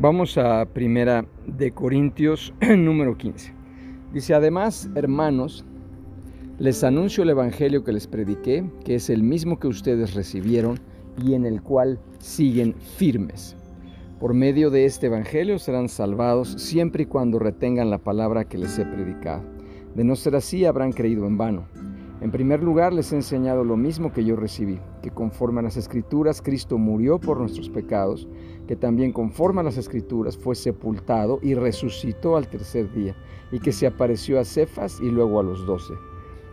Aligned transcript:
Vamos 0.00 0.38
a 0.38 0.64
primera 0.64 1.26
de 1.44 1.72
Corintios 1.72 2.54
número 2.78 3.18
15. 3.18 3.52
Dice, 4.12 4.32
además, 4.32 4.88
hermanos, 4.94 5.64
les 6.60 6.84
anuncio 6.84 7.24
el 7.24 7.30
Evangelio 7.30 7.82
que 7.82 7.90
les 7.90 8.06
prediqué, 8.06 8.64
que 8.84 8.94
es 8.94 9.10
el 9.10 9.24
mismo 9.24 9.58
que 9.58 9.66
ustedes 9.66 10.14
recibieron 10.14 10.78
y 11.20 11.34
en 11.34 11.44
el 11.44 11.62
cual 11.62 11.98
siguen 12.20 12.76
firmes. 12.96 13.56
Por 14.20 14.34
medio 14.34 14.70
de 14.70 14.84
este 14.84 15.08
Evangelio 15.08 15.58
serán 15.58 15.88
salvados 15.88 16.50
siempre 16.50 17.02
y 17.02 17.06
cuando 17.06 17.40
retengan 17.40 17.90
la 17.90 17.98
palabra 17.98 18.44
que 18.44 18.58
les 18.58 18.78
he 18.78 18.84
predicado. 18.84 19.42
De 19.96 20.04
no 20.04 20.14
ser 20.14 20.36
así, 20.36 20.64
habrán 20.64 20.92
creído 20.92 21.26
en 21.26 21.36
vano. 21.36 21.66
En 22.20 22.32
primer 22.32 22.64
lugar, 22.64 22.92
les 22.92 23.12
he 23.12 23.16
enseñado 23.16 23.62
lo 23.62 23.76
mismo 23.76 24.12
que 24.12 24.24
yo 24.24 24.34
recibí, 24.34 24.80
que 25.02 25.10
conforme 25.10 25.60
a 25.60 25.62
las 25.62 25.76
Escrituras 25.76 26.42
Cristo 26.42 26.76
murió 26.76 27.20
por 27.20 27.38
nuestros 27.38 27.70
pecados, 27.70 28.26
que 28.66 28.74
también 28.74 29.12
conforme 29.12 29.60
a 29.60 29.64
las 29.64 29.76
Escrituras 29.76 30.36
fue 30.36 30.56
sepultado 30.56 31.38
y 31.42 31.54
resucitó 31.54 32.36
al 32.36 32.48
tercer 32.48 32.92
día, 32.92 33.14
y 33.52 33.60
que 33.60 33.70
se 33.70 33.86
apareció 33.86 34.40
a 34.40 34.44
Cefas 34.44 34.98
y 35.00 35.08
luego 35.10 35.38
a 35.38 35.44
los 35.44 35.64
doce. 35.64 35.94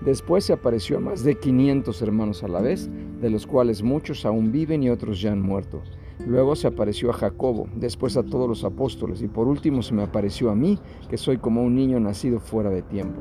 Después 0.01 0.43
se 0.43 0.53
apareció 0.53 0.97
a 0.97 1.01
más 1.01 1.23
de 1.23 1.33
500 1.33 1.99
hermanos 2.03 2.43
a 2.43 2.47
la 2.47 2.61
vez, 2.61 2.87
de 3.20 3.31
los 3.31 3.47
cuales 3.47 3.81
muchos 3.81 4.23
aún 4.23 4.51
viven 4.51 4.84
y 4.84 4.91
otros 4.91 5.20
ya 5.20 5.31
han 5.31 5.41
muerto. 5.41 5.81
Luego 6.27 6.55
se 6.55 6.67
apareció 6.67 7.09
a 7.09 7.13
Jacobo, 7.13 7.67
después 7.75 8.17
a 8.17 8.23
todos 8.23 8.47
los 8.47 8.63
apóstoles, 8.63 9.23
y 9.23 9.27
por 9.27 9.47
último 9.47 9.81
se 9.81 9.95
me 9.95 10.03
apareció 10.03 10.51
a 10.51 10.55
mí, 10.55 10.77
que 11.09 11.17
soy 11.17 11.37
como 11.37 11.63
un 11.63 11.75
niño 11.75 11.99
nacido 11.99 12.39
fuera 12.39 12.70
de 12.70 12.84
tiempo. 12.84 13.20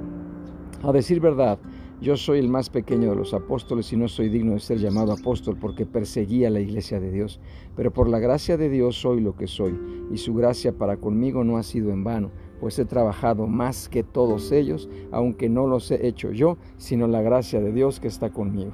A 0.83 0.93
decir 0.93 1.19
verdad, 1.19 1.59
yo 2.05 2.19
soy 2.19 2.39
el 2.39 2.51
más 2.51 2.69
pequeño 2.69 3.09
de 3.09 3.17
los 3.17 3.33
apóstoles 3.33 3.91
y 3.91 3.97
no 3.97 4.09
soy 4.09 4.29
digno 4.29 4.53
de 4.53 4.61
ser 4.61 4.79
llamado 4.79 5.11
apóstol 5.11 5.57
porque 5.59 5.87
perseguía 5.87 6.51
la 6.51 6.61
iglesia 6.61 7.01
de 7.01 7.11
Dios. 7.11 7.41
Pero 7.77 7.95
por 7.95 8.11
la 8.11 8.19
gracia 8.19 8.59
de 8.59 8.69
Dios 8.69 8.97
soy 8.97 9.23
lo 9.23 9.35
que 9.37 9.47
soy, 9.47 9.75
y 10.13 10.19
su 10.19 10.35
gracia 10.35 10.77
para 10.77 10.99
conmigo 10.99 11.45
no 11.45 11.57
ha 11.57 11.63
sido 11.63 11.91
en 11.93 12.05
vano, 12.05 12.31
pues 12.61 12.79
he 12.79 12.85
trabajado 12.85 13.47
más 13.47 13.89
que 13.89 14.03
todos 14.03 14.53
ellos, 14.53 14.91
aunque 15.13 15.49
no 15.49 15.67
los 15.67 15.91
he 15.91 16.07
hecho 16.07 16.31
yo, 16.31 16.59
sino 16.77 17.09
la 17.09 17.23
gracia 17.23 17.61
de 17.61 17.73
Dios 17.73 18.01
que 18.01 18.09
está 18.09 18.29
conmigo. 18.29 18.73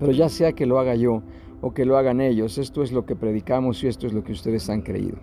Pero 0.00 0.12
ya 0.12 0.30
sea 0.30 0.54
que 0.54 0.64
lo 0.64 0.78
haga 0.78 0.94
yo 0.94 1.22
o 1.60 1.74
que 1.74 1.84
lo 1.84 1.98
hagan 1.98 2.22
ellos, 2.22 2.56
esto 2.56 2.82
es 2.82 2.90
lo 2.90 3.04
que 3.04 3.16
predicamos 3.16 3.84
y 3.84 3.88
esto 3.88 4.06
es 4.06 4.14
lo 4.14 4.24
que 4.24 4.32
ustedes 4.32 4.70
han 4.70 4.80
creído. 4.80 5.18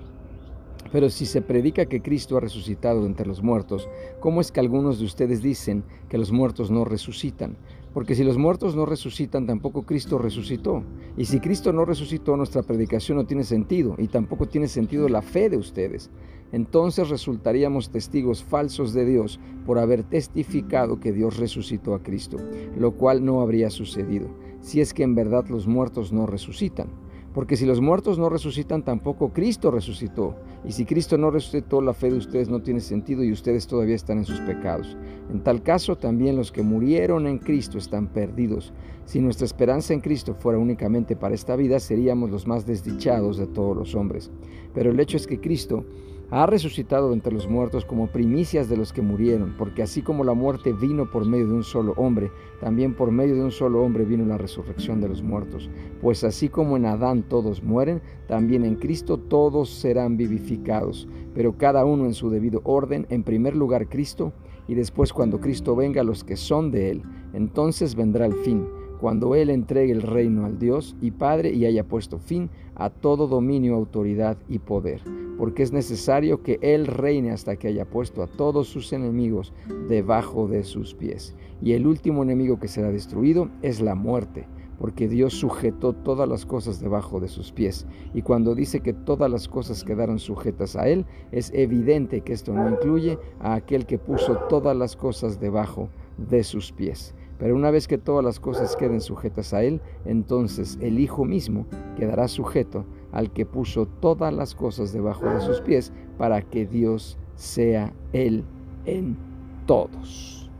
Pero 0.91 1.09
si 1.09 1.25
se 1.25 1.41
predica 1.41 1.85
que 1.85 2.01
Cristo 2.01 2.37
ha 2.37 2.41
resucitado 2.41 3.05
entre 3.05 3.25
los 3.25 3.41
muertos, 3.41 3.87
¿cómo 4.19 4.41
es 4.41 4.51
que 4.51 4.59
algunos 4.59 4.99
de 4.99 5.05
ustedes 5.05 5.41
dicen 5.41 5.83
que 6.09 6.17
los 6.17 6.31
muertos 6.31 6.69
no 6.69 6.83
resucitan? 6.83 7.55
Porque 7.93 8.15
si 8.15 8.23
los 8.23 8.37
muertos 8.37 8.75
no 8.75 8.85
resucitan, 8.85 9.45
tampoco 9.45 9.83
Cristo 9.83 10.17
resucitó. 10.17 10.83
Y 11.17 11.25
si 11.25 11.39
Cristo 11.39 11.73
no 11.73 11.83
resucitó, 11.85 12.37
nuestra 12.37 12.63
predicación 12.63 13.17
no 13.17 13.25
tiene 13.25 13.43
sentido 13.43 13.95
y 13.97 14.07
tampoco 14.07 14.47
tiene 14.47 14.67
sentido 14.67 15.09
la 15.09 15.21
fe 15.21 15.49
de 15.49 15.57
ustedes. 15.57 16.09
Entonces 16.53 17.09
resultaríamos 17.09 17.89
testigos 17.89 18.43
falsos 18.43 18.93
de 18.93 19.05
Dios 19.05 19.39
por 19.65 19.79
haber 19.79 20.03
testificado 20.03 20.99
que 20.99 21.13
Dios 21.13 21.37
resucitó 21.37 21.93
a 21.93 22.03
Cristo, 22.03 22.37
lo 22.77 22.91
cual 22.91 23.23
no 23.23 23.41
habría 23.41 23.69
sucedido, 23.69 24.27
si 24.61 24.81
es 24.81 24.93
que 24.93 25.03
en 25.03 25.15
verdad 25.15 25.45
los 25.47 25.67
muertos 25.67 26.11
no 26.11 26.25
resucitan. 26.25 26.89
Porque 27.33 27.55
si 27.55 27.65
los 27.65 27.79
muertos 27.79 28.19
no 28.19 28.29
resucitan, 28.29 28.83
tampoco 28.83 29.31
Cristo 29.31 29.71
resucitó. 29.71 30.35
Y 30.65 30.73
si 30.73 30.85
Cristo 30.85 31.17
no 31.17 31.31
resucitó, 31.31 31.81
la 31.81 31.93
fe 31.93 32.11
de 32.11 32.17
ustedes 32.17 32.49
no 32.49 32.61
tiene 32.61 32.81
sentido 32.81 33.23
y 33.23 33.31
ustedes 33.31 33.67
todavía 33.67 33.95
están 33.95 34.17
en 34.17 34.25
sus 34.25 34.41
pecados. 34.41 34.97
En 35.31 35.41
tal 35.41 35.63
caso, 35.63 35.97
también 35.97 36.35
los 36.35 36.51
que 36.51 36.61
murieron 36.61 37.27
en 37.27 37.37
Cristo 37.37 37.77
están 37.77 38.07
perdidos. 38.07 38.73
Si 39.05 39.21
nuestra 39.21 39.45
esperanza 39.45 39.93
en 39.93 40.01
Cristo 40.01 40.33
fuera 40.33 40.59
únicamente 40.59 41.15
para 41.15 41.35
esta 41.35 41.55
vida, 41.55 41.79
seríamos 41.79 42.29
los 42.29 42.47
más 42.47 42.65
desdichados 42.65 43.37
de 43.37 43.47
todos 43.47 43.77
los 43.77 43.95
hombres. 43.95 44.29
Pero 44.73 44.91
el 44.91 44.99
hecho 44.99 45.17
es 45.17 45.25
que 45.25 45.39
Cristo 45.39 45.85
ha 46.31 46.45
resucitado 46.45 47.11
entre 47.11 47.33
los 47.33 47.47
muertos 47.47 47.83
como 47.83 48.07
primicias 48.07 48.69
de 48.69 48.77
los 48.77 48.93
que 48.93 49.01
murieron, 49.01 49.53
porque 49.57 49.83
así 49.83 50.01
como 50.01 50.23
la 50.23 50.33
muerte 50.33 50.71
vino 50.71 51.11
por 51.11 51.25
medio 51.25 51.47
de 51.47 51.53
un 51.53 51.63
solo 51.63 51.93
hombre, 51.97 52.31
también 52.61 52.95
por 52.95 53.11
medio 53.11 53.35
de 53.35 53.43
un 53.43 53.51
solo 53.51 53.83
hombre 53.83 54.05
vino 54.05 54.25
la 54.25 54.37
resurrección 54.37 55.01
de 55.01 55.09
los 55.09 55.21
muertos. 55.21 55.69
Pues 56.01 56.23
así 56.23 56.47
como 56.47 56.77
en 56.77 56.85
Adán 56.85 57.23
todos 57.23 57.61
mueren, 57.61 58.01
también 58.27 58.63
en 58.63 58.75
Cristo 58.75 59.17
todos 59.17 59.69
serán 59.69 60.15
vivificados, 60.15 61.05
pero 61.35 61.57
cada 61.57 61.83
uno 61.83 62.05
en 62.05 62.13
su 62.13 62.29
debido 62.29 62.61
orden, 62.63 63.05
en 63.09 63.23
primer 63.23 63.53
lugar 63.55 63.89
Cristo, 63.89 64.31
y 64.69 64.75
después 64.75 65.11
cuando 65.11 65.41
Cristo 65.41 65.75
venga 65.75 66.01
los 66.01 66.23
que 66.23 66.37
son 66.37 66.71
de 66.71 66.91
Él, 66.91 67.03
entonces 67.33 67.93
vendrá 67.93 68.25
el 68.25 68.33
fin 68.35 68.65
cuando 69.01 69.33
Él 69.33 69.49
entregue 69.49 69.91
el 69.91 70.03
reino 70.03 70.45
al 70.45 70.59
Dios 70.59 70.95
y 71.01 71.09
Padre 71.09 71.51
y 71.51 71.65
haya 71.65 71.83
puesto 71.83 72.19
fin 72.19 72.51
a 72.75 72.91
todo 72.91 73.25
dominio, 73.27 73.73
autoridad 73.73 74.37
y 74.47 74.59
poder, 74.59 75.01
porque 75.39 75.63
es 75.63 75.73
necesario 75.73 76.43
que 76.43 76.59
Él 76.61 76.85
reine 76.85 77.31
hasta 77.31 77.55
que 77.55 77.67
haya 77.67 77.85
puesto 77.85 78.21
a 78.21 78.27
todos 78.27 78.67
sus 78.67 78.93
enemigos 78.93 79.53
debajo 79.89 80.47
de 80.47 80.63
sus 80.63 80.93
pies. 80.93 81.35
Y 81.63 81.73
el 81.73 81.87
último 81.87 82.21
enemigo 82.21 82.59
que 82.59 82.67
será 82.67 82.91
destruido 82.91 83.49
es 83.63 83.81
la 83.81 83.95
muerte, 83.95 84.45
porque 84.77 85.07
Dios 85.07 85.33
sujetó 85.33 85.93
todas 85.93 86.29
las 86.29 86.45
cosas 86.45 86.79
debajo 86.79 87.19
de 87.19 87.27
sus 87.27 87.51
pies. 87.51 87.87
Y 88.13 88.21
cuando 88.21 88.53
dice 88.53 88.81
que 88.81 88.93
todas 88.93 89.31
las 89.31 89.47
cosas 89.47 89.83
quedaron 89.83 90.19
sujetas 90.19 90.75
a 90.75 90.87
Él, 90.87 91.07
es 91.31 91.51
evidente 91.55 92.21
que 92.21 92.33
esto 92.33 92.53
no 92.53 92.69
incluye 92.69 93.17
a 93.39 93.55
aquel 93.55 93.87
que 93.87 93.97
puso 93.97 94.37
todas 94.47 94.77
las 94.77 94.95
cosas 94.95 95.39
debajo 95.39 95.89
de 96.29 96.43
sus 96.43 96.71
pies. 96.71 97.15
Pero 97.41 97.55
una 97.55 97.71
vez 97.71 97.87
que 97.87 97.97
todas 97.97 98.23
las 98.23 98.39
cosas 98.39 98.75
queden 98.75 99.01
sujetas 99.01 99.51
a 99.55 99.63
Él, 99.63 99.81
entonces 100.05 100.77
el 100.79 100.99
Hijo 100.99 101.25
mismo 101.25 101.65
quedará 101.97 102.27
sujeto 102.27 102.85
al 103.11 103.31
que 103.31 103.47
puso 103.47 103.87
todas 103.87 104.31
las 104.31 104.53
cosas 104.53 104.93
debajo 104.93 105.27
de 105.27 105.41
sus 105.41 105.59
pies 105.59 105.91
para 106.19 106.43
que 106.43 106.67
Dios 106.67 107.17
sea 107.33 107.93
Él 108.13 108.43
en 108.85 109.17
todos. 109.65 110.51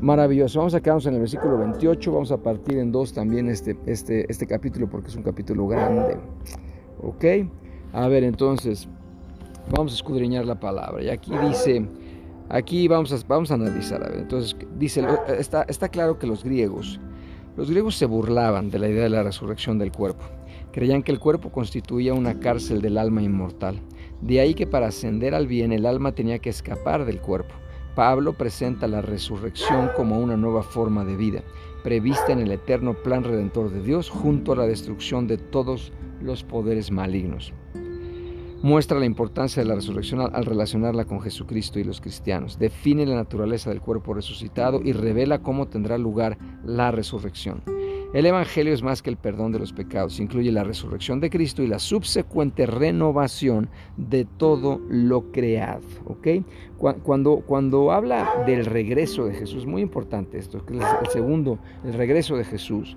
Maravilloso. 0.00 0.58
Vamos 0.58 0.74
a 0.74 0.80
quedarnos 0.80 1.06
en 1.06 1.14
el 1.14 1.20
versículo 1.20 1.56
28. 1.56 2.12
Vamos 2.12 2.32
a 2.32 2.38
partir 2.38 2.78
en 2.78 2.90
dos 2.90 3.12
también 3.12 3.48
este, 3.48 3.76
este, 3.86 4.28
este 4.28 4.48
capítulo 4.48 4.90
porque 4.90 5.10
es 5.10 5.16
un 5.16 5.22
capítulo 5.22 5.68
grande. 5.68 6.16
¿Ok? 7.00 7.24
A 7.92 8.08
ver, 8.08 8.24
entonces, 8.24 8.88
vamos 9.70 9.92
a 9.92 9.94
escudriñar 9.94 10.46
la 10.46 10.58
palabra. 10.58 11.00
Y 11.00 11.10
aquí 11.10 11.30
dice... 11.46 11.86
Aquí 12.48 12.88
vamos 12.88 13.12
a, 13.12 13.26
vamos 13.26 13.50
a 13.50 13.54
analizar. 13.54 14.12
entonces, 14.14 14.56
dice, 14.78 15.04
está, 15.38 15.62
está 15.62 15.88
claro 15.88 16.18
que 16.18 16.26
los 16.26 16.44
griegos, 16.44 17.00
los 17.56 17.70
griegos 17.70 17.96
se 17.96 18.06
burlaban 18.06 18.70
de 18.70 18.78
la 18.78 18.88
idea 18.88 19.04
de 19.04 19.10
la 19.10 19.22
resurrección 19.22 19.78
del 19.78 19.92
cuerpo. 19.92 20.24
Creían 20.72 21.02
que 21.02 21.12
el 21.12 21.20
cuerpo 21.20 21.50
constituía 21.50 22.12
una 22.12 22.40
cárcel 22.40 22.82
del 22.82 22.98
alma 22.98 23.22
inmortal. 23.22 23.80
De 24.20 24.40
ahí 24.40 24.54
que 24.54 24.66
para 24.66 24.88
ascender 24.88 25.34
al 25.34 25.46
bien 25.46 25.72
el 25.72 25.86
alma 25.86 26.12
tenía 26.12 26.38
que 26.38 26.50
escapar 26.50 27.04
del 27.04 27.20
cuerpo. 27.20 27.54
Pablo 27.94 28.32
presenta 28.32 28.88
la 28.88 29.00
resurrección 29.00 29.90
como 29.96 30.18
una 30.18 30.36
nueva 30.36 30.64
forma 30.64 31.04
de 31.04 31.16
vida, 31.16 31.42
prevista 31.84 32.32
en 32.32 32.40
el 32.40 32.50
eterno 32.50 32.94
plan 32.94 33.22
redentor 33.22 33.70
de 33.70 33.82
Dios 33.82 34.10
junto 34.10 34.52
a 34.52 34.56
la 34.56 34.66
destrucción 34.66 35.28
de 35.28 35.38
todos 35.38 35.92
los 36.20 36.42
poderes 36.42 36.90
malignos 36.90 37.52
muestra 38.64 38.98
la 38.98 39.04
importancia 39.04 39.62
de 39.62 39.68
la 39.68 39.74
resurrección 39.74 40.22
al, 40.22 40.46
relacionarla 40.46 41.04
con 41.04 41.20
Jesucristo 41.20 41.78
y 41.78 41.84
los 41.84 42.00
cristianos, 42.00 42.58
define 42.58 43.04
la 43.04 43.14
naturaleza 43.14 43.68
del 43.68 43.82
cuerpo 43.82 44.14
resucitado 44.14 44.80
y 44.82 44.92
revela 44.92 45.42
cómo 45.42 45.68
tendrá 45.68 45.98
lugar 45.98 46.38
la 46.64 46.90
resurrección. 46.90 47.62
El 48.14 48.24
Evangelio 48.24 48.72
es 48.72 48.82
más 48.82 49.02
que 49.02 49.10
el 49.10 49.18
perdón 49.18 49.52
de 49.52 49.58
los 49.58 49.74
pecados, 49.74 50.18
incluye 50.18 50.50
la 50.50 50.64
resurrección 50.64 51.20
de 51.20 51.28
Cristo 51.28 51.62
y 51.62 51.66
la 51.66 51.78
subsecuente 51.78 52.64
renovación 52.64 53.68
de 53.98 54.24
todo 54.24 54.80
lo 54.88 55.30
creado. 55.30 55.82
Cuando, 57.02 57.42
cuando 57.46 57.92
habla 57.92 58.44
del 58.46 58.64
regreso 58.64 59.26
de 59.26 59.34
Jesús, 59.34 59.66
muy 59.66 59.82
importante 59.82 60.38
esto, 60.38 60.64
que 60.64 60.74
es 60.74 60.82
el 61.02 61.10
segundo, 61.10 61.58
el 61.84 61.92
regreso 61.92 62.34
de 62.38 62.44
Jesús, 62.44 62.96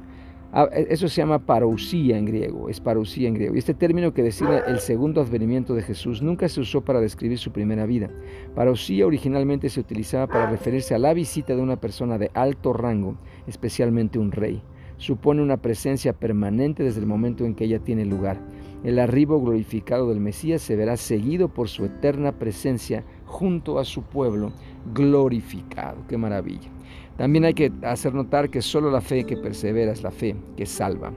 eso 0.66 1.08
se 1.08 1.17
llama 1.17 1.46
parousia 1.46 2.17
en 2.17 2.26
griego, 2.26 2.70
es 2.70 2.79
parousia 2.79 3.28
en 3.28 3.35
griego. 3.35 3.55
Y 3.55 3.59
este 3.59 3.76
término 3.76 4.14
que 4.14 4.23
designa 4.23 4.59
el 4.59 4.79
segundo 4.79 5.22
advenimiento 5.22 5.76
de 5.76 5.84
Jesús 5.84 6.22
nunca 6.22 6.49
se 6.49 6.61
usó 6.61 6.82
para 6.82 6.99
describir 6.99 7.37
su 7.37 7.52
primera 7.52 7.85
vida. 7.85 8.09
Parousia 8.55 9.05
originalmente 9.05 9.70
se 9.70 9.79
utilizaba 9.79 10.26
para 10.26 10.49
referirse 10.49 10.96
a 10.96 10.99
la 10.99 11.14
visita 11.14 11.55
de 11.55 11.61
una 11.61 11.76
persona 11.76 12.17
de 12.17 12.32
alto 12.34 12.73
rango, 12.73 13.17
especialmente 13.46 14.17
un 14.17 14.32
rey. 14.32 14.64
Supone 14.97 15.43
una 15.43 15.58
presencia 15.58 16.14
permanente 16.14 16.82
desde 16.82 17.02
el 17.02 17.05
momento 17.05 17.46
en 17.46 17.53
que 17.53 17.66
ella 17.66 17.78
tiene 17.78 18.05
lugar. 18.05 18.40
El 18.84 18.97
arribo 18.97 19.40
glorificado 19.40 20.09
del 20.09 20.20
Mesías 20.20 20.61
se 20.61 20.76
verá 20.76 20.97
seguido 20.97 21.49
por 21.49 21.67
su 21.67 21.85
eterna 21.85 22.32
presencia 22.32 23.03
junto 23.28 23.78
a 23.78 23.85
su 23.85 24.02
pueblo 24.02 24.52
glorificado. 24.94 25.97
¡Qué 26.08 26.18
maravilla! 26.18 26.70
También 27.18 27.46
hay 27.46 27.53
que 27.53 27.72
hacer 27.84 28.14
notar 28.14 28.50
que 28.50 28.62
solo 28.62 28.90
la 28.90 29.02
fe 29.02 29.26
que 29.26 29.38
persevera 29.38 29.91
es 29.91 30.02
la 30.02 30.12
fe 30.12 30.35
que 30.56 30.66
salva. 30.66 31.14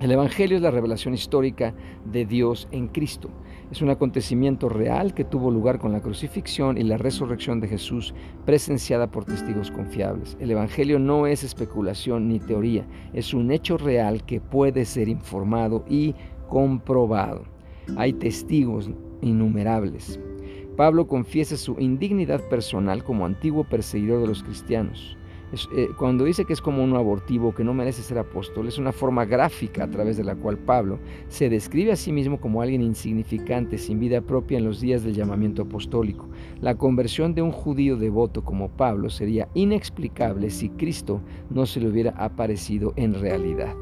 El 0.00 0.10
Evangelio 0.10 0.56
es 0.56 0.62
la 0.62 0.70
revelación 0.70 1.14
histórica 1.14 1.72
de 2.04 2.26
Dios 2.26 2.68
en 2.72 2.88
Cristo. 2.88 3.30
Es 3.70 3.80
un 3.80 3.90
acontecimiento 3.90 4.68
real 4.68 5.14
que 5.14 5.24
tuvo 5.24 5.50
lugar 5.50 5.78
con 5.78 5.92
la 5.92 6.00
crucifixión 6.00 6.76
y 6.76 6.82
la 6.82 6.98
resurrección 6.98 7.60
de 7.60 7.68
Jesús 7.68 8.14
presenciada 8.44 9.10
por 9.10 9.24
testigos 9.24 9.70
confiables. 9.70 10.36
El 10.40 10.50
Evangelio 10.50 10.98
no 10.98 11.26
es 11.26 11.42
especulación 11.42 12.28
ni 12.28 12.38
teoría, 12.38 12.84
es 13.12 13.34
un 13.34 13.50
hecho 13.50 13.78
real 13.78 14.24
que 14.24 14.40
puede 14.40 14.84
ser 14.84 15.08
informado 15.08 15.84
y 15.88 16.14
comprobado. 16.48 17.44
Hay 17.96 18.12
testigos 18.12 18.90
innumerables. 19.22 20.20
Pablo 20.76 21.06
confiesa 21.06 21.56
su 21.56 21.76
indignidad 21.78 22.40
personal 22.48 23.04
como 23.04 23.26
antiguo 23.26 23.64
perseguidor 23.64 24.20
de 24.20 24.26
los 24.26 24.42
cristianos. 24.42 25.16
Eh, 25.76 25.90
cuando 25.96 26.24
dice 26.24 26.44
que 26.44 26.52
es 26.52 26.60
como 26.60 26.82
un 26.82 26.96
abortivo 26.96 27.54
que 27.54 27.62
no 27.62 27.74
merece 27.74 28.02
ser 28.02 28.18
apóstol, 28.18 28.66
es 28.66 28.78
una 28.78 28.90
forma 28.90 29.24
gráfica 29.24 29.84
a 29.84 29.90
través 29.90 30.16
de 30.16 30.24
la 30.24 30.34
cual 30.34 30.58
Pablo 30.58 30.98
se 31.28 31.48
describe 31.48 31.92
a 31.92 31.96
sí 31.96 32.10
mismo 32.10 32.40
como 32.40 32.60
alguien 32.60 32.82
insignificante, 32.82 33.78
sin 33.78 34.00
vida 34.00 34.20
propia 34.20 34.58
en 34.58 34.64
los 34.64 34.80
días 34.80 35.04
del 35.04 35.14
llamamiento 35.14 35.62
apostólico. 35.62 36.28
La 36.60 36.74
conversión 36.74 37.34
de 37.34 37.42
un 37.42 37.52
judío 37.52 37.96
devoto 37.96 38.42
como 38.42 38.68
Pablo 38.68 39.10
sería 39.10 39.48
inexplicable 39.54 40.50
si 40.50 40.70
Cristo 40.70 41.20
no 41.50 41.66
se 41.66 41.80
le 41.80 41.88
hubiera 41.88 42.10
aparecido 42.12 42.92
en 42.96 43.14
realidad. 43.14 43.74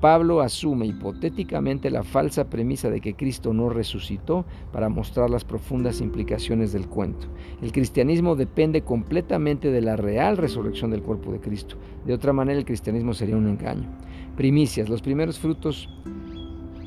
Pablo 0.00 0.40
asume 0.40 0.86
hipotéticamente 0.86 1.90
la 1.90 2.04
falsa 2.04 2.48
premisa 2.48 2.88
de 2.88 3.00
que 3.00 3.14
Cristo 3.14 3.52
no 3.52 3.68
resucitó 3.68 4.44
para 4.72 4.88
mostrar 4.88 5.28
las 5.28 5.44
profundas 5.44 6.00
implicaciones 6.00 6.72
del 6.72 6.88
cuento. 6.88 7.26
El 7.60 7.72
cristianismo 7.72 8.36
depende 8.36 8.82
completamente 8.82 9.72
de 9.72 9.80
la 9.80 9.96
real 9.96 10.36
resurrección 10.36 10.90
del 10.90 11.02
cuerpo 11.02 11.32
de 11.32 11.40
Cristo. 11.40 11.76
De 12.06 12.14
otra 12.14 12.32
manera 12.32 12.58
el 12.58 12.64
cristianismo 12.64 13.12
sería 13.12 13.36
un 13.36 13.48
engaño. 13.48 13.88
Primicias, 14.36 14.88
los 14.88 15.02
primeros 15.02 15.38
frutos 15.40 15.88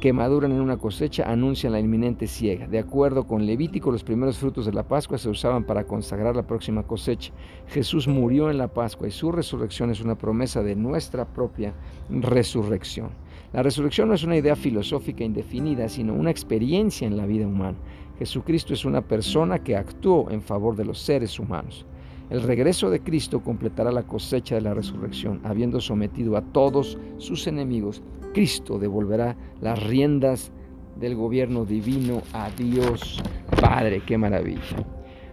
que 0.01 0.13
maduran 0.13 0.51
en 0.51 0.61
una 0.61 0.77
cosecha 0.77 1.31
anuncian 1.31 1.73
la 1.73 1.79
inminente 1.79 2.25
siega. 2.25 2.67
De 2.67 2.79
acuerdo 2.79 3.27
con 3.27 3.45
Levítico, 3.45 3.91
los 3.91 4.03
primeros 4.03 4.39
frutos 4.39 4.65
de 4.65 4.73
la 4.73 4.81
Pascua 4.81 5.19
se 5.19 5.29
usaban 5.29 5.63
para 5.63 5.83
consagrar 5.83 6.35
la 6.35 6.47
próxima 6.47 6.81
cosecha. 6.81 7.31
Jesús 7.67 8.07
murió 8.07 8.49
en 8.49 8.57
la 8.57 8.67
Pascua 8.67 9.07
y 9.07 9.11
su 9.11 9.31
resurrección 9.31 9.91
es 9.91 10.01
una 10.01 10.17
promesa 10.17 10.63
de 10.63 10.75
nuestra 10.75 11.31
propia 11.31 11.75
resurrección. 12.09 13.11
La 13.53 13.61
resurrección 13.61 14.09
no 14.09 14.15
es 14.15 14.23
una 14.23 14.37
idea 14.37 14.55
filosófica 14.55 15.23
indefinida, 15.23 15.87
sino 15.87 16.15
una 16.15 16.31
experiencia 16.31 17.05
en 17.05 17.15
la 17.15 17.27
vida 17.27 17.45
humana. 17.45 17.77
Jesucristo 18.17 18.73
es 18.73 18.85
una 18.85 19.01
persona 19.01 19.59
que 19.59 19.75
actuó 19.75 20.31
en 20.31 20.41
favor 20.41 20.75
de 20.75 20.85
los 20.85 20.99
seres 20.99 21.37
humanos. 21.37 21.85
El 22.31 22.43
regreso 22.43 22.89
de 22.89 23.01
Cristo 23.01 23.43
completará 23.43 23.91
la 23.91 24.03
cosecha 24.03 24.55
de 24.55 24.61
la 24.61 24.73
resurrección, 24.73 25.41
habiendo 25.43 25.81
sometido 25.81 26.37
a 26.37 26.41
todos 26.41 26.97
sus 27.17 27.45
enemigos. 27.45 28.01
Cristo 28.33 28.79
devolverá 28.79 29.35
las 29.59 29.83
riendas 29.83 30.49
del 30.97 31.15
gobierno 31.15 31.65
divino 31.65 32.21
a 32.31 32.49
Dios 32.51 33.21
Padre. 33.59 34.01
¡Qué 34.05 34.17
maravilla! 34.17 34.85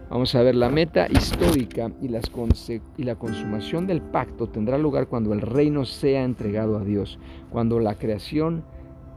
Vamos 0.09 0.35
a 0.35 0.41
ver, 0.41 0.55
la 0.55 0.67
meta 0.67 1.07
histórica 1.09 1.89
y, 2.01 2.09
la 2.09 3.15
consumación 3.15 3.87
del 3.87 4.01
pacto 4.01 4.49
tendrá 4.49 4.77
lugar 4.77 5.07
cuando 5.07 5.31
el 5.31 5.39
reino 5.39 5.85
sea 5.85 6.25
entregado 6.25 6.77
a 6.77 6.83
Dios, 6.83 7.17
cuando 7.49 7.79
la 7.79 7.95
creación 7.95 8.65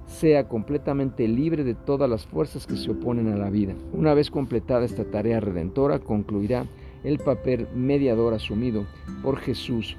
sea 0.07 0.47
completamente 0.47 1.27
libre 1.27 1.65
de 1.65 1.75
todas 1.75 2.09
las 2.09 2.27
fuerzas 2.27 2.65
que 2.65 2.77
se 2.77 2.93
oponen 2.93 3.33
a 3.33 3.37
la 3.37 3.51
vida. 3.51 3.75
Una 3.93 4.15
vez 4.15 4.31
completada 4.31 4.85
esta 4.85 5.05
tarea 5.05 5.41
redentora, 5.41 5.99
concluirá 5.99 6.67
el 7.05 7.19
papel 7.19 7.69
mediador 7.75 8.35
asumido 8.35 8.87
por 9.23 9.39
Jesús 9.39 9.97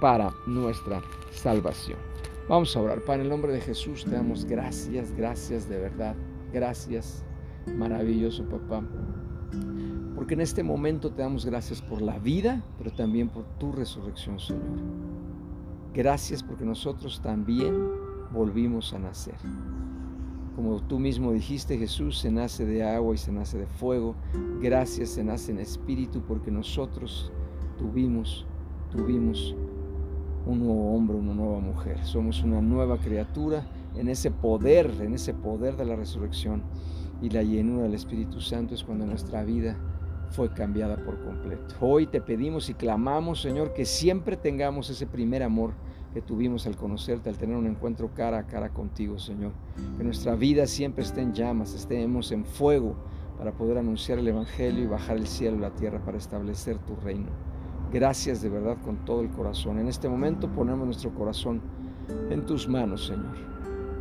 para 0.00 0.32
nuestra 0.46 1.02
salvación. 1.30 1.98
Vamos 2.48 2.76
a 2.76 2.80
orar. 2.80 3.00
Para 3.02 3.22
el 3.22 3.28
nombre 3.28 3.52
de 3.52 3.60
Jesús 3.60 4.04
te 4.04 4.10
damos 4.10 4.44
gracias, 4.44 5.12
gracias 5.12 5.68
de 5.68 5.78
verdad. 5.78 6.16
Gracias, 6.52 7.24
maravilloso 7.76 8.44
papá. 8.48 8.82
Porque 10.16 10.34
en 10.34 10.40
este 10.40 10.62
momento 10.62 11.12
te 11.12 11.22
damos 11.22 11.46
gracias 11.46 11.80
por 11.80 12.02
la 12.02 12.18
vida, 12.18 12.62
pero 12.76 12.90
también 12.90 13.28
por 13.28 13.44
tu 13.58 13.72
resurrección, 13.72 14.40
Señor. 14.40 14.80
Gracias 15.94 16.42
porque 16.42 16.64
nosotros 16.64 17.20
también 17.22 17.74
volvimos 18.32 18.92
a 18.94 18.98
nacer. 18.98 19.36
Como 20.60 20.78
tú 20.78 20.98
mismo 20.98 21.32
dijiste, 21.32 21.78
Jesús 21.78 22.18
se 22.18 22.30
nace 22.30 22.66
de 22.66 22.84
agua 22.84 23.14
y 23.14 23.16
se 23.16 23.32
nace 23.32 23.56
de 23.56 23.66
fuego. 23.66 24.14
Gracias 24.60 25.08
se 25.08 25.24
nace 25.24 25.52
en 25.52 25.58
espíritu 25.58 26.20
porque 26.20 26.50
nosotros 26.50 27.32
tuvimos, 27.78 28.44
tuvimos 28.90 29.56
un 30.44 30.58
nuevo 30.58 30.94
hombre, 30.94 31.16
una 31.16 31.32
nueva 31.32 31.60
mujer. 31.60 32.04
Somos 32.04 32.42
una 32.42 32.60
nueva 32.60 32.98
criatura 32.98 33.66
en 33.96 34.10
ese 34.10 34.30
poder, 34.30 34.92
en 35.00 35.14
ese 35.14 35.32
poder 35.32 35.78
de 35.78 35.86
la 35.86 35.96
resurrección. 35.96 36.62
Y 37.22 37.30
la 37.30 37.42
llenura 37.42 37.84
del 37.84 37.94
Espíritu 37.94 38.42
Santo 38.42 38.74
es 38.74 38.84
cuando 38.84 39.06
nuestra 39.06 39.42
vida 39.44 39.78
fue 40.28 40.52
cambiada 40.52 41.02
por 41.02 41.24
completo. 41.24 41.74
Hoy 41.80 42.06
te 42.06 42.20
pedimos 42.20 42.68
y 42.68 42.74
clamamos, 42.74 43.40
Señor, 43.40 43.72
que 43.72 43.86
siempre 43.86 44.36
tengamos 44.36 44.90
ese 44.90 45.06
primer 45.06 45.42
amor 45.42 45.72
que 46.12 46.20
tuvimos 46.20 46.66
al 46.66 46.76
conocerte, 46.76 47.28
al 47.28 47.38
tener 47.38 47.56
un 47.56 47.66
encuentro 47.66 48.10
cara 48.14 48.38
a 48.38 48.46
cara 48.46 48.70
contigo, 48.70 49.18
Señor. 49.18 49.52
Que 49.96 50.04
nuestra 50.04 50.34
vida 50.34 50.66
siempre 50.66 51.04
esté 51.04 51.20
en 51.20 51.32
llamas, 51.32 51.74
estemos 51.74 52.32
en 52.32 52.44
fuego 52.44 52.96
para 53.38 53.52
poder 53.52 53.78
anunciar 53.78 54.18
el 54.18 54.28
Evangelio 54.28 54.84
y 54.84 54.86
bajar 54.86 55.16
el 55.16 55.26
cielo 55.26 55.56
y 55.56 55.60
la 55.60 55.70
tierra 55.70 56.04
para 56.04 56.18
establecer 56.18 56.78
tu 56.78 56.96
reino. 56.96 57.28
Gracias 57.92 58.42
de 58.42 58.48
verdad 58.48 58.76
con 58.84 59.04
todo 59.04 59.22
el 59.22 59.30
corazón. 59.30 59.78
En 59.78 59.88
este 59.88 60.08
momento 60.08 60.48
ponemos 60.48 60.84
nuestro 60.84 61.14
corazón 61.14 61.60
en 62.30 62.44
tus 62.44 62.68
manos, 62.68 63.06
Señor. 63.06 63.36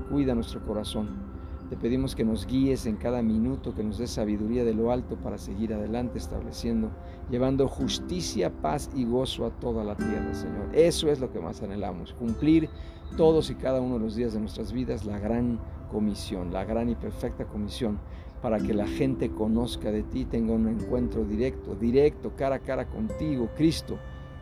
Cuida 0.09 0.35
nuestro 0.35 0.65
corazón 0.65 1.28
te 1.69 1.77
pedimos 1.77 2.15
que 2.15 2.25
nos 2.25 2.47
guíes 2.47 2.87
en 2.87 2.95
cada 2.95 3.21
minuto, 3.21 3.75
que 3.75 3.83
nos 3.83 3.99
des 3.99 4.09
sabiduría 4.09 4.63
de 4.63 4.73
lo 4.73 4.91
alto 4.91 5.17
para 5.17 5.37
seguir 5.37 5.71
adelante 5.71 6.17
estableciendo, 6.17 6.89
llevando 7.29 7.67
justicia, 7.67 8.51
paz 8.51 8.89
y 8.95 9.05
gozo 9.05 9.45
a 9.45 9.51
toda 9.51 9.83
la 9.83 9.95
tierra, 9.95 10.33
Señor. 10.33 10.69
Eso 10.73 11.11
es 11.11 11.19
lo 11.19 11.31
que 11.31 11.39
más 11.39 11.61
anhelamos, 11.61 12.13
cumplir 12.13 12.69
todos 13.17 13.51
y 13.51 13.55
cada 13.55 13.81
uno 13.81 13.95
de 13.95 13.99
los 14.01 14.15
días 14.15 14.33
de 14.33 14.39
nuestras 14.39 14.71
vidas 14.71 15.05
la 15.05 15.19
gran 15.19 15.59
comisión, 15.91 16.51
la 16.51 16.65
gran 16.65 16.89
y 16.89 16.95
perfecta 16.95 17.45
comisión, 17.45 17.99
para 18.41 18.57
que 18.57 18.73
la 18.73 18.87
gente 18.87 19.29
conozca 19.29 19.91
de 19.91 20.01
ti, 20.01 20.25
tenga 20.25 20.53
un 20.53 20.67
encuentro 20.69 21.23
directo, 21.23 21.75
directo, 21.75 22.31
cara 22.35 22.55
a 22.55 22.59
cara 22.59 22.87
contigo, 22.87 23.47
Cristo, 23.55 23.99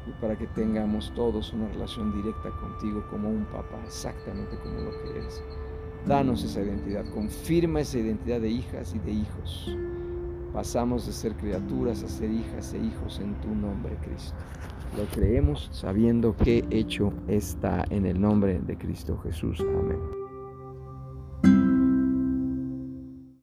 y 0.07 0.11
para 0.21 0.37
que 0.37 0.47
tengamos 0.47 1.11
todos 1.13 1.51
una 1.51 1.67
relación 1.69 2.13
directa 2.13 2.51
contigo 2.51 3.05
como 3.09 3.29
un 3.29 3.43
papá, 3.45 3.81
exactamente 3.85 4.57
como 4.59 4.79
lo 4.79 4.91
que 4.91 5.19
eres. 5.19 5.43
Danos 6.07 6.41
esa 6.43 6.61
identidad, 6.61 7.05
confirma 7.13 7.81
esa 7.81 7.99
identidad 7.99 8.39
de 8.39 8.49
hijas 8.49 8.95
y 8.95 8.99
de 8.99 9.11
hijos. 9.11 9.77
Pasamos 10.53 11.05
de 11.05 11.11
ser 11.11 11.35
criaturas 11.35 12.01
a 12.01 12.07
ser 12.07 12.31
hijas 12.31 12.73
e 12.73 12.77
hijos 12.77 13.19
en 13.19 13.33
tu 13.41 13.53
nombre, 13.53 13.95
Cristo. 14.01 14.37
Lo 14.97 15.03
creemos 15.07 15.69
sabiendo 15.73 16.33
que 16.37 16.63
hecho 16.69 17.11
está 17.27 17.83
en 17.89 18.05
el 18.05 18.21
nombre 18.21 18.59
de 18.59 18.77
Cristo 18.77 19.17
Jesús. 19.17 19.59
Amén. 19.59 20.16